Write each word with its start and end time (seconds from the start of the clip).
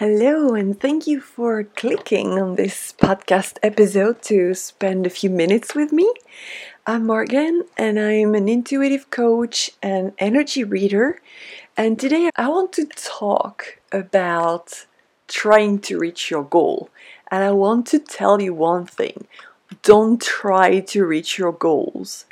Hello, 0.00 0.54
and 0.54 0.80
thank 0.80 1.06
you 1.06 1.20
for 1.20 1.62
clicking 1.62 2.38
on 2.38 2.56
this 2.56 2.94
podcast 2.96 3.58
episode 3.62 4.22
to 4.22 4.54
spend 4.54 5.06
a 5.06 5.10
few 5.10 5.28
minutes 5.28 5.74
with 5.74 5.92
me. 5.92 6.10
I'm 6.86 7.04
Morgane, 7.04 7.66
and 7.76 8.00
I'm 8.00 8.34
an 8.34 8.48
intuitive 8.48 9.10
coach 9.10 9.72
and 9.82 10.14
energy 10.18 10.64
reader. 10.64 11.20
And 11.76 12.00
today 12.00 12.30
I 12.34 12.48
want 12.48 12.72
to 12.76 12.86
talk 12.86 13.78
about 13.92 14.86
trying 15.28 15.80
to 15.80 15.98
reach 15.98 16.30
your 16.30 16.44
goal. 16.44 16.88
And 17.30 17.44
I 17.44 17.50
want 17.50 17.86
to 17.88 17.98
tell 17.98 18.40
you 18.40 18.54
one 18.54 18.86
thing 18.86 19.26
don't 19.82 20.22
try 20.22 20.80
to 20.80 21.04
reach 21.04 21.36
your 21.36 21.52
goals. 21.52 22.24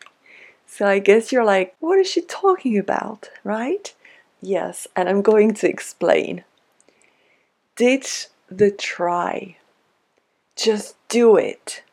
So 0.67 0.87
I 0.87 1.01
guess 1.01 1.33
you're 1.33 1.45
like, 1.45 1.77
what 1.81 1.99
is 1.99 2.11
she 2.11 2.23
talking 2.23 2.79
about, 2.79 3.29
right? 3.45 3.95
Yes, 4.41 4.87
and 4.97 5.07
I'm 5.07 5.21
going 5.21 5.53
to 5.53 5.69
explain 5.69 6.45
ditch 7.79 8.27
the 8.51 8.73
try. 8.73 9.57
Just 10.57 10.97
do 11.09 11.37
it. 11.37 11.85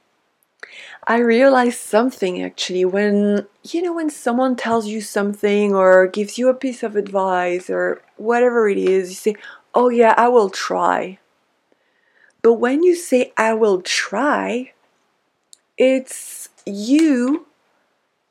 I 1.07 1.19
realized 1.19 1.79
something 1.79 2.41
actually 2.41 2.83
when, 2.85 3.45
you 3.61 3.83
know, 3.83 3.93
when 3.93 4.09
someone 4.09 4.55
tells 4.55 4.87
you 4.87 4.99
something 4.99 5.75
or 5.75 6.07
gives 6.07 6.39
you 6.39 6.49
a 6.49 6.55
piece 6.55 6.81
of 6.81 6.95
advice 6.95 7.69
or 7.69 8.01
whatever 8.17 8.67
it 8.67 8.79
is, 8.79 9.09
you 9.09 9.15
say, 9.15 9.35
Oh, 9.75 9.89
yeah, 9.89 10.15
I 10.17 10.29
will 10.29 10.49
try. 10.49 11.19
But 12.41 12.53
when 12.53 12.81
you 12.81 12.95
say, 12.95 13.31
I 13.37 13.53
will 13.53 13.81
try, 13.81 14.71
it's 15.77 16.49
you 16.65 17.45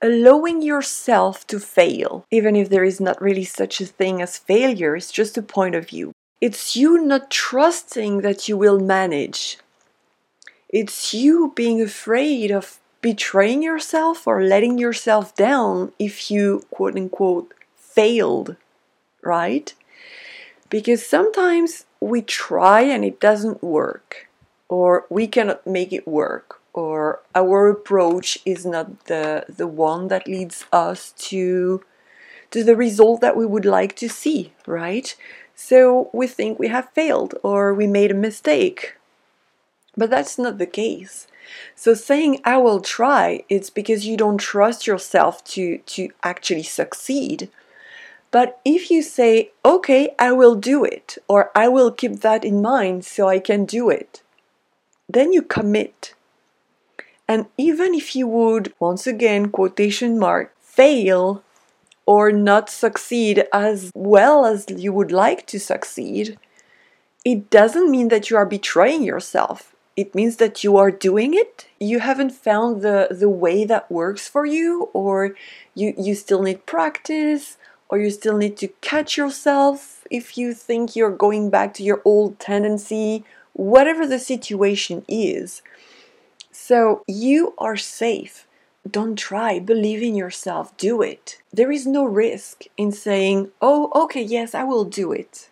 allowing 0.02 0.62
yourself 0.62 1.46
to 1.48 1.60
fail, 1.60 2.24
even 2.30 2.56
if 2.56 2.68
there 2.68 2.84
is 2.84 3.00
not 3.00 3.22
really 3.22 3.44
such 3.44 3.80
a 3.80 3.86
thing 3.86 4.20
as 4.20 4.38
failure, 4.38 4.96
it's 4.96 5.12
just 5.12 5.38
a 5.38 5.42
point 5.42 5.74
of 5.74 5.88
view. 5.88 6.12
It's 6.46 6.76
you 6.76 7.02
not 7.02 7.30
trusting 7.30 8.20
that 8.20 8.50
you 8.50 8.58
will 8.58 8.78
manage. 8.78 9.56
It's 10.68 11.14
you 11.14 11.54
being 11.56 11.80
afraid 11.80 12.50
of 12.50 12.80
betraying 13.00 13.62
yourself 13.62 14.26
or 14.26 14.42
letting 14.42 14.76
yourself 14.76 15.34
down 15.34 15.92
if 15.98 16.30
you 16.30 16.66
quote 16.70 16.96
unquote 16.96 17.54
failed, 17.76 18.56
right? 19.22 19.72
Because 20.68 21.06
sometimes 21.06 21.86
we 21.98 22.20
try 22.20 22.82
and 22.82 23.06
it 23.06 23.20
doesn't 23.20 23.62
work, 23.62 24.28
or 24.68 25.06
we 25.08 25.26
cannot 25.26 25.66
make 25.66 25.94
it 25.94 26.06
work, 26.06 26.60
or 26.74 27.20
our 27.34 27.68
approach 27.70 28.38
is 28.44 28.66
not 28.66 29.06
the, 29.06 29.46
the 29.48 29.66
one 29.66 30.08
that 30.08 30.28
leads 30.28 30.66
us 30.74 31.12
to, 31.30 31.82
to 32.50 32.62
the 32.62 32.76
result 32.76 33.22
that 33.22 33.34
we 33.34 33.46
would 33.46 33.64
like 33.64 33.96
to 33.96 34.10
see, 34.10 34.52
right? 34.66 35.16
So 35.54 36.10
we 36.12 36.26
think 36.26 36.58
we 36.58 36.68
have 36.68 36.90
failed 36.90 37.34
or 37.42 37.72
we 37.72 37.86
made 37.86 38.10
a 38.10 38.14
mistake. 38.14 38.96
But 39.96 40.10
that's 40.10 40.38
not 40.38 40.58
the 40.58 40.66
case. 40.66 41.26
So 41.76 41.94
saying 41.94 42.40
I 42.44 42.56
will 42.56 42.80
try, 42.80 43.44
it's 43.48 43.70
because 43.70 44.06
you 44.06 44.16
don't 44.16 44.38
trust 44.38 44.86
yourself 44.86 45.44
to, 45.44 45.78
to 45.78 46.08
actually 46.22 46.64
succeed. 46.64 47.50
But 48.30 48.60
if 48.64 48.90
you 48.90 49.02
say, 49.02 49.52
okay, 49.64 50.14
I 50.18 50.32
will 50.32 50.56
do 50.56 50.84
it, 50.84 51.18
or 51.28 51.52
I 51.54 51.68
will 51.68 51.92
keep 51.92 52.20
that 52.20 52.44
in 52.44 52.60
mind 52.60 53.04
so 53.04 53.28
I 53.28 53.38
can 53.38 53.64
do 53.64 53.90
it, 53.90 54.22
then 55.08 55.32
you 55.32 55.42
commit. 55.42 56.14
And 57.28 57.46
even 57.56 57.94
if 57.94 58.16
you 58.16 58.26
would, 58.26 58.74
once 58.80 59.06
again, 59.06 59.50
quotation 59.50 60.18
mark, 60.18 60.52
fail, 60.60 61.44
or 62.06 62.32
not 62.32 62.70
succeed 62.70 63.44
as 63.52 63.90
well 63.94 64.44
as 64.44 64.66
you 64.68 64.92
would 64.92 65.12
like 65.12 65.46
to 65.46 65.58
succeed, 65.58 66.38
it 67.24 67.50
doesn't 67.50 67.90
mean 67.90 68.08
that 68.08 68.30
you 68.30 68.36
are 68.36 68.46
betraying 68.46 69.02
yourself. 69.02 69.74
It 69.96 70.14
means 70.14 70.36
that 70.36 70.64
you 70.64 70.76
are 70.76 70.90
doing 70.90 71.34
it. 71.34 71.66
You 71.78 72.00
haven't 72.00 72.30
found 72.30 72.82
the, 72.82 73.08
the 73.10 73.28
way 73.28 73.64
that 73.64 73.90
works 73.90 74.28
for 74.28 74.44
you, 74.44 74.90
or 74.92 75.36
you, 75.74 75.94
you 75.96 76.14
still 76.14 76.42
need 76.42 76.66
practice, 76.66 77.56
or 77.88 77.98
you 77.98 78.10
still 78.10 78.36
need 78.36 78.56
to 78.58 78.68
catch 78.80 79.16
yourself 79.16 80.04
if 80.10 80.36
you 80.36 80.52
think 80.52 80.96
you're 80.96 81.16
going 81.16 81.48
back 81.48 81.72
to 81.74 81.84
your 81.84 82.02
old 82.04 82.38
tendency, 82.40 83.24
whatever 83.52 84.06
the 84.06 84.18
situation 84.18 85.04
is. 85.06 85.62
So 86.50 87.02
you 87.06 87.54
are 87.58 87.76
safe 87.76 88.46
don't 88.90 89.16
try, 89.16 89.58
believe 89.58 90.02
in 90.02 90.14
yourself, 90.14 90.76
do 90.76 91.00
it. 91.02 91.38
There 91.52 91.72
is 91.72 91.86
no 91.86 92.04
risk 92.04 92.64
in 92.76 92.92
saying, 92.92 93.50
oh, 93.60 93.90
okay, 94.04 94.22
yes, 94.22 94.54
I 94.54 94.64
will 94.64 94.84
do 94.84 95.12
it. 95.12 95.48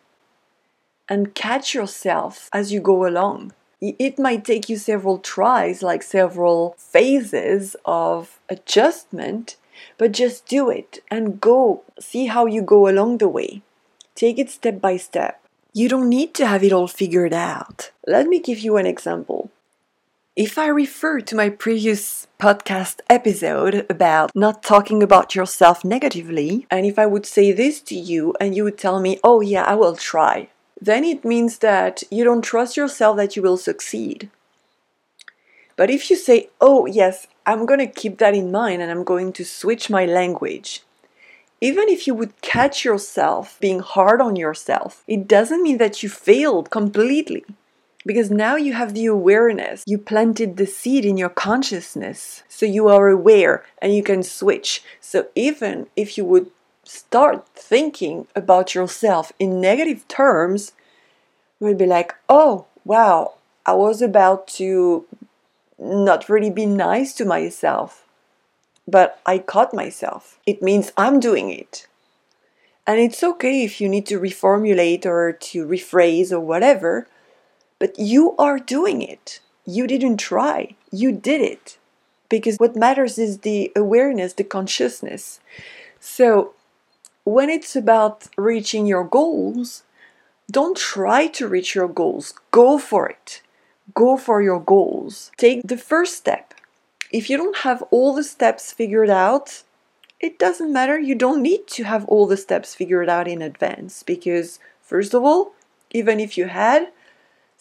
And 1.08 1.34
catch 1.34 1.74
yourself 1.74 2.48
as 2.52 2.72
you 2.72 2.80
go 2.80 3.06
along. 3.06 3.52
It 3.80 4.18
might 4.18 4.44
take 4.44 4.68
you 4.68 4.76
several 4.76 5.18
tries, 5.18 5.82
like 5.82 6.02
several 6.02 6.76
phases 6.78 7.74
of 7.84 8.38
adjustment, 8.48 9.56
but 9.98 10.12
just 10.12 10.46
do 10.46 10.70
it 10.70 11.02
and 11.10 11.40
go. 11.40 11.82
See 11.98 12.26
how 12.26 12.46
you 12.46 12.62
go 12.62 12.88
along 12.88 13.18
the 13.18 13.28
way. 13.28 13.62
Take 14.14 14.38
it 14.38 14.50
step 14.50 14.80
by 14.80 14.98
step. 14.98 15.40
You 15.72 15.88
don't 15.88 16.08
need 16.08 16.34
to 16.34 16.46
have 16.46 16.62
it 16.62 16.72
all 16.72 16.86
figured 16.86 17.32
out. 17.32 17.90
Let 18.06 18.26
me 18.26 18.38
give 18.38 18.58
you 18.58 18.76
an 18.76 18.86
example. 18.86 19.50
If 20.34 20.56
I 20.56 20.68
refer 20.68 21.20
to 21.20 21.36
my 21.36 21.50
previous 21.50 22.26
podcast 22.40 23.00
episode 23.10 23.84
about 23.90 24.34
not 24.34 24.62
talking 24.62 25.02
about 25.02 25.34
yourself 25.34 25.84
negatively, 25.84 26.66
and 26.70 26.86
if 26.86 26.98
I 26.98 27.04
would 27.04 27.26
say 27.26 27.52
this 27.52 27.82
to 27.82 27.94
you 27.94 28.34
and 28.40 28.56
you 28.56 28.64
would 28.64 28.78
tell 28.78 28.98
me, 28.98 29.20
oh 29.22 29.42
yeah, 29.42 29.64
I 29.64 29.74
will 29.74 29.94
try, 29.94 30.48
then 30.80 31.04
it 31.04 31.26
means 31.26 31.58
that 31.58 32.02
you 32.10 32.24
don't 32.24 32.40
trust 32.40 32.78
yourself 32.78 33.18
that 33.18 33.36
you 33.36 33.42
will 33.42 33.58
succeed. 33.58 34.30
But 35.76 35.90
if 35.90 36.08
you 36.08 36.16
say, 36.16 36.48
oh 36.62 36.86
yes, 36.86 37.26
I'm 37.44 37.66
going 37.66 37.80
to 37.80 37.86
keep 37.86 38.16
that 38.16 38.34
in 38.34 38.50
mind 38.50 38.80
and 38.80 38.90
I'm 38.90 39.04
going 39.04 39.34
to 39.34 39.44
switch 39.44 39.90
my 39.90 40.06
language, 40.06 40.82
even 41.60 41.90
if 41.90 42.06
you 42.06 42.14
would 42.14 42.40
catch 42.40 42.86
yourself 42.86 43.58
being 43.60 43.80
hard 43.80 44.22
on 44.22 44.36
yourself, 44.36 45.04
it 45.06 45.28
doesn't 45.28 45.62
mean 45.62 45.76
that 45.76 46.02
you 46.02 46.08
failed 46.08 46.70
completely 46.70 47.44
because 48.04 48.30
now 48.30 48.56
you 48.56 48.72
have 48.72 48.94
the 48.94 49.06
awareness. 49.06 49.84
You 49.86 49.98
planted 49.98 50.56
the 50.56 50.66
seed 50.66 51.04
in 51.04 51.16
your 51.16 51.28
consciousness. 51.28 52.42
So 52.48 52.66
you 52.66 52.88
are 52.88 53.08
aware 53.08 53.64
and 53.80 53.94
you 53.94 54.02
can 54.02 54.22
switch. 54.22 54.82
So 55.00 55.26
even 55.34 55.86
if 55.96 56.18
you 56.18 56.24
would 56.24 56.50
start 56.84 57.46
thinking 57.54 58.26
about 58.34 58.74
yourself 58.74 59.32
in 59.38 59.60
negative 59.60 60.06
terms, 60.08 60.72
you 61.60 61.68
will 61.68 61.74
be 61.74 61.86
like, 61.86 62.14
oh, 62.28 62.66
wow, 62.84 63.34
I 63.64 63.74
was 63.74 64.02
about 64.02 64.48
to 64.48 65.06
not 65.78 66.28
really 66.28 66.50
be 66.50 66.66
nice 66.66 67.12
to 67.14 67.24
myself, 67.24 68.04
but 68.86 69.20
I 69.24 69.38
caught 69.38 69.72
myself. 69.72 70.38
It 70.46 70.62
means 70.62 70.92
I'm 70.96 71.20
doing 71.20 71.50
it. 71.50 71.86
And 72.84 72.98
it's 72.98 73.22
okay 73.22 73.62
if 73.62 73.80
you 73.80 73.88
need 73.88 74.06
to 74.06 74.18
reformulate 74.18 75.06
or 75.06 75.32
to 75.32 75.66
rephrase 75.66 76.32
or 76.32 76.40
whatever 76.40 77.06
but 77.82 77.98
you 77.98 78.36
are 78.38 78.60
doing 78.60 79.02
it. 79.02 79.40
You 79.66 79.88
didn't 79.88 80.18
try, 80.18 80.76
you 80.92 81.10
did 81.10 81.40
it. 81.40 81.78
Because 82.28 82.56
what 82.58 82.76
matters 82.76 83.18
is 83.18 83.38
the 83.38 83.72
awareness, 83.74 84.34
the 84.34 84.44
consciousness. 84.44 85.40
So, 85.98 86.54
when 87.24 87.50
it's 87.50 87.74
about 87.74 88.28
reaching 88.38 88.86
your 88.86 89.02
goals, 89.02 89.82
don't 90.48 90.76
try 90.76 91.26
to 91.38 91.48
reach 91.48 91.74
your 91.74 91.88
goals. 91.88 92.34
Go 92.52 92.78
for 92.78 93.08
it. 93.08 93.42
Go 93.94 94.16
for 94.16 94.40
your 94.40 94.60
goals. 94.60 95.32
Take 95.36 95.66
the 95.66 95.76
first 95.76 96.14
step. 96.14 96.54
If 97.10 97.28
you 97.28 97.36
don't 97.36 97.66
have 97.66 97.82
all 97.90 98.14
the 98.14 98.22
steps 98.22 98.72
figured 98.72 99.10
out, 99.10 99.64
it 100.20 100.38
doesn't 100.38 100.72
matter. 100.72 101.00
You 101.00 101.16
don't 101.16 101.42
need 101.42 101.66
to 101.74 101.82
have 101.82 102.04
all 102.04 102.28
the 102.28 102.36
steps 102.36 102.76
figured 102.76 103.08
out 103.08 103.26
in 103.26 103.42
advance 103.42 104.04
because, 104.04 104.60
first 104.80 105.14
of 105.14 105.24
all, 105.24 105.54
even 105.90 106.20
if 106.20 106.38
you 106.38 106.46
had, 106.46 106.92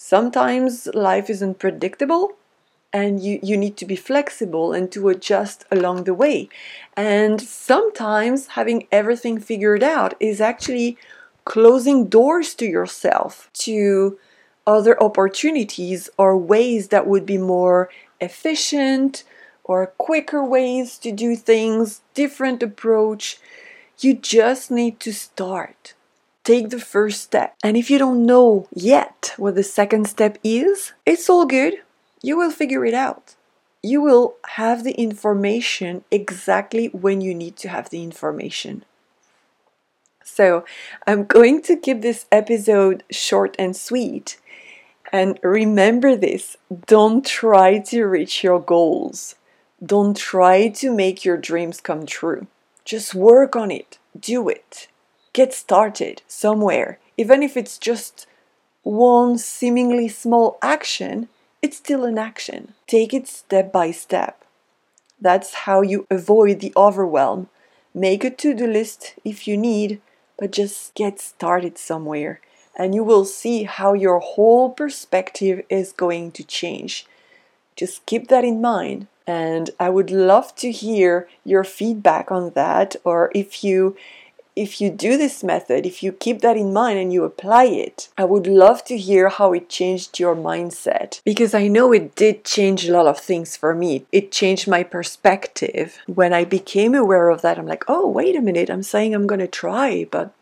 Sometimes 0.04 0.88
life 0.96 1.30
is 1.30 1.44
unpredictable 1.44 2.34
and 2.92 3.22
you, 3.22 3.40
you 3.44 3.56
need 3.56 3.78
to 3.78 3.86
be 3.86 3.96
flexible 3.96 4.74
and 4.74 4.92
to 4.92 5.10
adjust 5.10 5.64
along 5.72 6.06
the 6.06 6.16
way. 6.16 6.50
And 6.98 7.40
sometimes 7.40 8.48
having 8.58 8.88
everything 8.92 9.40
figured 9.40 9.84
out 9.84 10.16
is 10.20 10.42
actually 10.42 10.98
closing 11.46 12.08
doors 12.08 12.56
to 12.56 12.66
yourself, 12.66 13.52
to 13.66 14.18
other 14.66 15.02
opportunities 15.02 16.10
or 16.18 16.36
ways 16.36 16.88
that 16.88 17.06
would 17.06 17.26
be 17.26 17.38
more 17.38 17.88
efficient 18.20 19.24
or 19.64 19.86
quicker 19.86 20.44
ways 20.44 20.98
to 20.98 21.12
do 21.12 21.36
things, 21.36 22.02
different 22.16 22.64
approach. 22.64 23.38
You 24.00 24.16
just 24.16 24.72
need 24.72 25.00
to 25.02 25.14
start 25.14 25.94
take 26.44 26.70
the 26.70 26.80
first 26.80 27.22
step. 27.22 27.56
And 27.64 27.78
if 27.78 27.90
you 27.90 27.98
don't 27.98 28.26
know 28.26 28.68
yet 28.74 29.34
what 29.38 29.56
the 29.56 29.64
second 29.64 30.06
step 30.08 30.38
is, 30.44 30.94
it's 31.06 31.30
all 31.30 31.46
good. 31.46 31.76
You 32.22 32.38
will 32.38 32.52
figure 32.52 32.86
it 32.86 32.94
out. 32.94 33.36
You 33.84 34.02
will 34.02 34.36
have 34.50 34.84
the 34.84 34.94
information 34.94 36.04
exactly 36.12 36.88
when 36.88 37.22
you 37.22 37.34
need 37.34 37.58
to 37.58 37.70
have 37.70 37.90
the 37.90 38.04
information. 38.04 38.86
So, 40.24 40.64
I'm 41.08 41.26
going 41.26 41.62
to 41.64 41.76
keep 41.76 42.02
this 42.02 42.26
episode 42.32 43.04
short 43.12 43.56
and 43.60 43.76
sweet. 43.76 44.40
And 45.12 45.40
remember 45.44 46.16
this 46.16 46.58
don't 46.86 47.26
try 47.26 47.80
to 47.80 48.06
reach 48.06 48.44
your 48.44 48.62
goals, 48.62 49.36
don't 49.84 50.16
try 50.16 50.70
to 50.70 50.92
make 50.92 51.26
your 51.26 51.38
dreams 51.38 51.82
come 51.82 52.06
true. 52.06 52.48
Just 52.86 53.14
work 53.14 53.56
on 53.56 53.72
it, 53.72 53.98
do 54.18 54.48
it, 54.48 54.88
get 55.34 55.54
started 55.54 56.22
somewhere. 56.28 57.00
Even 57.18 57.44
if 57.44 57.56
it's 57.56 57.78
just 57.78 58.28
one 58.84 59.38
seemingly 59.38 60.08
small 60.08 60.58
action, 60.62 61.30
it's 61.62 61.78
still 61.78 62.06
an 62.06 62.18
action. 62.18 62.74
Take 62.88 63.14
it 63.14 63.28
step 63.28 63.72
by 63.72 63.92
step. 63.92 64.44
That's 65.20 65.54
how 65.66 65.82
you 65.82 66.08
avoid 66.10 66.60
the 66.60 66.74
overwhelm. 66.76 67.50
Make 67.94 68.24
a 68.24 68.30
to 68.30 68.54
do 68.54 68.66
list 68.66 69.16
if 69.24 69.48
you 69.48 69.58
need, 69.58 70.02
but 70.38 70.52
just 70.52 70.96
get 70.96 71.20
started 71.20 71.78
somewhere 71.78 72.42
and 72.76 72.96
you 72.96 73.04
will 73.04 73.26
see 73.26 73.64
how 73.64 73.94
your 73.94 74.20
whole 74.20 74.70
perspective 74.70 75.64
is 75.70 75.92
going 75.92 76.32
to 76.32 76.44
change. 76.44 77.06
Just 77.76 78.06
keep 78.06 78.28
that 78.30 78.44
in 78.44 78.62
mind. 78.62 79.08
And 79.28 79.70
I 79.80 79.90
would 79.90 80.12
love 80.12 80.56
to 80.56 80.72
hear 80.72 81.28
your 81.46 81.64
feedback 81.64 82.32
on 82.32 82.52
that, 82.52 82.96
or 83.04 83.32
if 83.36 83.64
you 83.64 83.96
if 84.56 84.82
you 84.82 84.90
do 84.90 85.18
this 85.18 85.44
method, 85.44 85.86
if 85.86 86.04
you 86.04 86.12
keep 86.12 86.42
that 86.42 86.58
in 86.58 86.74
mind 86.74 87.00
and 87.00 87.14
you 87.14 87.24
apply 87.24 87.66
it, 87.66 88.10
I 88.18 88.26
would 88.26 88.48
love 88.48 88.84
to 88.86 88.98
hear 88.98 89.30
how 89.30 89.54
it 89.54 89.70
changed 89.70 90.20
your 90.20 90.36
mindset. 90.36 91.22
Because 91.24 91.54
I 91.54 91.68
know 91.68 91.94
it 91.94 92.16
did 92.16 92.44
change 92.44 92.88
a 92.88 92.92
lot 92.94 93.08
of 93.08 93.20
things 93.20 93.56
for 93.56 93.74
me. 93.74 94.06
It 94.12 94.32
changed 94.32 94.68
my 94.68 94.84
perspective. 94.84 96.00
When 96.06 96.34
I 96.34 96.44
became 96.44 96.94
aware 96.94 97.30
of 97.30 97.42
that, 97.42 97.58
I'm 97.58 97.68
like, 97.68 97.86
oh, 97.88 98.08
wait 98.08 98.36
a 98.36 98.42
minute, 98.42 98.70
I'm 98.70 98.84
saying 98.84 99.16
I'm 99.16 99.28
going 99.28 99.40
to 99.40 99.48
try, 99.48 100.06
but 100.12 100.34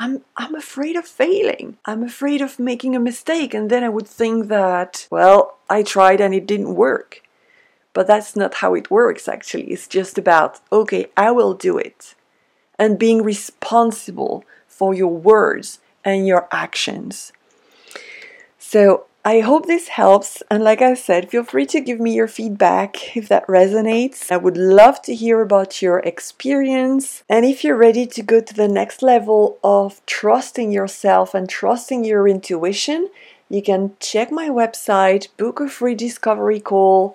I'm 0.00 0.22
I'm 0.34 0.54
afraid 0.54 0.96
of 0.96 1.06
failing. 1.06 1.76
I'm 1.84 2.02
afraid 2.02 2.40
of 2.40 2.58
making 2.58 2.96
a 2.96 3.00
mistake 3.00 3.52
and 3.52 3.68
then 3.70 3.84
I 3.84 3.90
would 3.90 4.08
think 4.08 4.48
that 4.48 5.06
well, 5.10 5.58
I 5.68 5.82
tried 5.82 6.22
and 6.22 6.34
it 6.34 6.46
didn't 6.46 6.74
work. 6.74 7.22
But 7.92 8.06
that's 8.06 8.34
not 8.34 8.54
how 8.54 8.74
it 8.74 8.90
works 8.90 9.28
actually. 9.28 9.64
It's 9.64 9.86
just 9.86 10.16
about 10.16 10.60
okay, 10.72 11.10
I 11.18 11.30
will 11.32 11.52
do 11.52 11.76
it. 11.76 12.14
And 12.80 12.98
being 12.98 13.22
responsible 13.22 14.42
for 14.66 14.92
your 14.94 15.14
words 15.14 15.78
and 16.04 16.26
your 16.26 16.48
actions. 16.50 17.32
So 18.58 19.04
I 19.22 19.40
hope 19.40 19.66
this 19.66 19.88
helps. 19.88 20.42
And 20.50 20.64
like 20.64 20.80
I 20.80 20.94
said, 20.94 21.30
feel 21.30 21.44
free 21.44 21.66
to 21.66 21.80
give 21.82 22.00
me 22.00 22.14
your 22.14 22.26
feedback 22.26 23.14
if 23.14 23.28
that 23.28 23.46
resonates. 23.46 24.32
I 24.32 24.38
would 24.38 24.56
love 24.56 25.02
to 25.02 25.14
hear 25.14 25.42
about 25.42 25.82
your 25.82 25.98
experience. 25.98 27.22
And 27.28 27.44
if 27.44 27.62
you're 27.62 27.76
ready 27.76 28.06
to 28.06 28.22
go 28.22 28.40
to 28.40 28.54
the 28.54 28.68
next 28.68 29.02
level 29.02 29.58
of 29.62 30.00
trusting 30.06 30.72
yourself 30.72 31.34
and 31.34 31.50
trusting 31.50 32.04
your 32.04 32.26
intuition, 32.26 33.10
you 33.50 33.60
can 33.62 33.94
check 34.00 34.32
my 34.32 34.48
website, 34.48 35.28
book 35.36 35.60
a 35.60 35.68
free 35.68 35.94
discovery 35.94 36.60
call, 36.60 37.14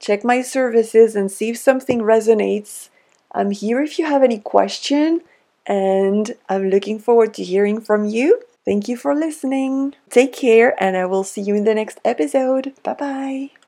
check 0.00 0.24
my 0.24 0.42
services, 0.42 1.14
and 1.14 1.30
see 1.30 1.50
if 1.50 1.58
something 1.58 2.00
resonates. 2.00 2.88
I'm 3.34 3.50
here 3.50 3.82
if 3.82 3.98
you 3.98 4.06
have 4.06 4.22
any 4.22 4.38
question, 4.38 5.20
and 5.66 6.34
I'm 6.48 6.70
looking 6.70 6.98
forward 6.98 7.34
to 7.34 7.44
hearing 7.44 7.80
from 7.80 8.06
you. 8.06 8.42
Thank 8.64 8.88
you 8.88 8.96
for 8.96 9.14
listening. 9.14 9.94
Take 10.10 10.32
care, 10.34 10.74
and 10.82 10.96
I 10.96 11.06
will 11.06 11.24
see 11.24 11.42
you 11.42 11.54
in 11.54 11.64
the 11.64 11.74
next 11.74 12.00
episode. 12.04 12.74
Bye 12.82 12.94
bye. 12.94 13.50